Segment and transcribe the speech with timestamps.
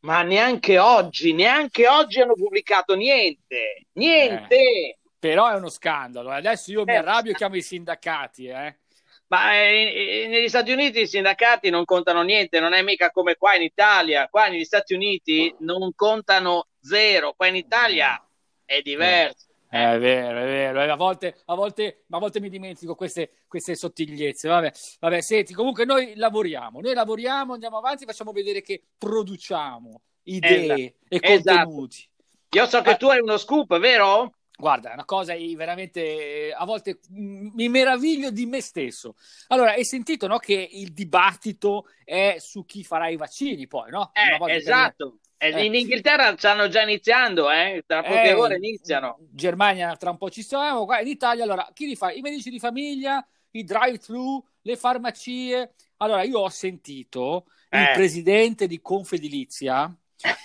[0.00, 4.56] Ma neanche oggi, neanche oggi hanno pubblicato niente, niente.
[4.56, 6.30] Eh, però è uno scandalo.
[6.30, 8.78] Adesso io mi eh, arrabbio e chiamo i sindacati, eh.
[9.26, 13.54] Ma eh, negli Stati Uniti i sindacati non contano niente, non è mica come qua
[13.56, 14.28] in Italia.
[14.28, 18.24] Qua negli Stati Uniti non contano zero, qua in Italia
[18.64, 19.47] è diverso.
[19.70, 20.92] Eh, è vero, è vero.
[20.92, 24.48] A volte, a volte, a volte mi dimentico queste, queste sottigliezze.
[24.48, 30.94] Vabbè, vabbè, senti, comunque noi lavoriamo, noi lavoriamo, andiamo avanti, facciamo vedere che produciamo idee
[31.06, 31.06] esatto.
[31.08, 31.96] e contenuti.
[31.96, 32.16] Esatto.
[32.50, 34.37] Io so che tu hai uno scoop, vero?
[34.60, 39.14] Guarda, è una cosa veramente a volte mi meraviglio di me stesso.
[39.48, 44.10] Allora, hai sentito no, che il dibattito è su chi farà i vaccini, poi, no?
[44.12, 45.18] Eh, esatto.
[45.36, 47.84] Eh, in Inghilterra stanno già iniziando, eh?
[47.86, 49.18] tra poche eh, ore iniziano.
[49.20, 52.10] In Germania tra un po' ci siamo, qua in Italia allora chi li fa?
[52.10, 55.74] I medici di famiglia, i drive-thru, le farmacie.
[55.98, 57.92] Allora io ho sentito il eh.
[57.94, 59.96] presidente di Confedilizia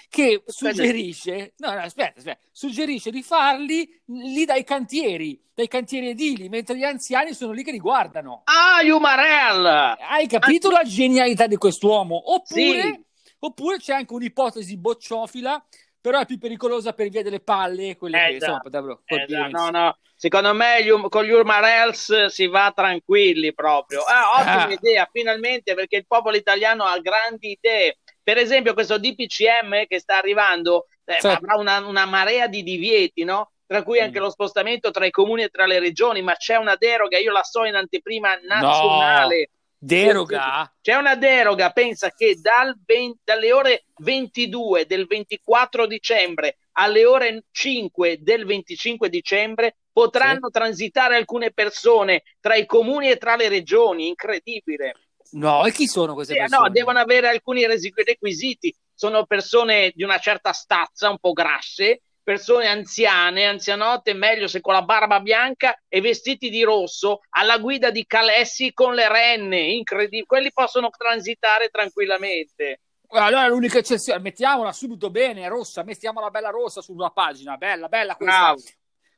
[0.10, 6.50] che suggerisce, no, no, aspetta, aspetta, suggerisce di farli lì dai cantieri, dai cantieri edili,
[6.50, 8.44] mentre gli anziani sono lì che li guardano.
[8.46, 9.66] Ah, Umarell!
[10.00, 10.82] Hai capito Anzi...
[10.82, 12.34] la genialità di quest'uomo?
[12.34, 12.82] Oppure...
[12.82, 13.12] Sì
[13.46, 15.62] Oppure c'è anche un'ipotesi bocciofila,
[16.00, 19.48] però è più pericolosa per via delle palle, quelle eh, che insomma, potrebbero colpire.
[19.48, 24.02] Eh, no, no, secondo me gli, um, con gli Urmarels si va tranquilli proprio.
[24.04, 24.72] Ah, ottima ah.
[24.72, 27.98] idea, finalmente, perché il popolo italiano ha grandi idee.
[28.24, 31.28] Per esempio, questo DPCM che sta arrivando eh, certo.
[31.28, 33.52] avrà una, una, marea di divieti, no?
[33.66, 34.24] Tra cui anche mm.
[34.24, 37.44] lo spostamento tra i comuni e tra le regioni, ma c'è una deroga, io la
[37.44, 39.50] so in anteprima nazionale.
[39.52, 40.74] No Deroga?
[40.80, 47.44] C'è una deroga, pensa che dal 20, dalle ore 22 del 24 dicembre alle ore
[47.52, 50.52] 5 del 25 dicembre potranno sì.
[50.54, 54.96] transitare alcune persone tra i comuni e tra le regioni, incredibile.
[55.34, 56.68] No, e chi sono queste persone?
[56.68, 62.68] No, devono avere alcuni requisiti, sono persone di una certa stazza, un po' grasse, persone
[62.68, 68.06] anziane, anzianotte, meglio se con la barba bianca e vestiti di rosso, alla guida di
[68.06, 72.80] Calessi con le renne, incredibile, quelli possono transitare tranquillamente.
[73.10, 78.38] Allora l'unica eccezione, mettiamola subito bene, rossa, mettiamola bella rossa sulla pagina, bella, bella questa.
[78.40, 78.62] Bravo.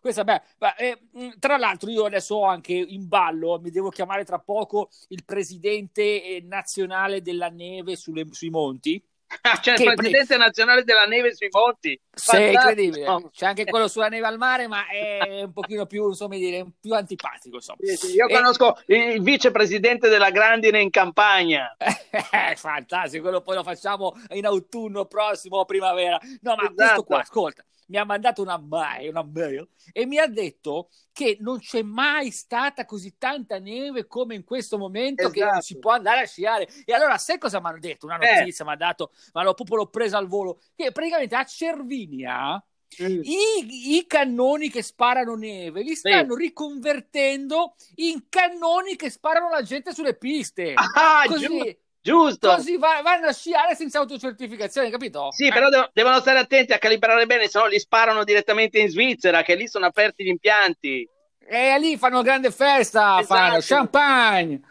[0.06, 0.42] Questa beh,
[0.78, 1.00] eh,
[1.40, 6.02] tra l'altro io adesso ho anche in ballo, mi devo chiamare tra poco il presidente
[6.04, 9.04] eh, nazionale della neve sulle, sui monti
[9.42, 10.38] Ah, c'è il presidente pre...
[10.38, 12.00] nazionale della neve sui monti.
[12.14, 13.30] Sì, incredibile.
[13.32, 16.94] C'è anche quello sulla neve al mare, ma è un pochino più, insomma, dire, più
[16.94, 17.56] antipatico.
[17.56, 17.80] Insomma.
[17.82, 18.34] Sì, sì, io e...
[18.34, 21.76] conosco il vicepresidente della grandine in campagna.
[22.56, 26.20] Fantastico, quello poi lo facciamo in autunno prossimo o primavera.
[26.42, 26.74] No, ma esatto.
[26.74, 31.38] questo qua, ascolta, mi ha mandato una mail, una mail e mi ha detto che
[31.40, 35.40] non c'è mai stata così tanta neve come in questo momento esatto.
[35.40, 36.68] che non si può andare a sciare.
[36.86, 38.06] E allora sai cosa mi hanno detto?
[38.06, 38.40] Una eh.
[38.40, 38.68] notizia eh.
[38.68, 42.64] mi ha dato, ma l'ho proprio l'ho presa al volo, che praticamente a Cervinia
[43.02, 43.22] Mm.
[43.24, 46.44] I, I, cannoni che sparano neve li stanno sì.
[46.44, 50.74] riconvertendo in cannoni che sparano la gente sulle piste.
[50.76, 52.54] Ah, così, Giusto.
[52.54, 55.32] Così va, vanno a sciare senza autocertificazione, capito?
[55.32, 55.52] Sì, eh.
[55.52, 59.42] però dev- devono stare attenti a calibrare bene, se no li sparano direttamente in Svizzera,
[59.42, 61.10] che lì sono aperti gli impianti.
[61.48, 63.24] E lì fanno grande festa, esatto.
[63.24, 64.62] fanno champagne.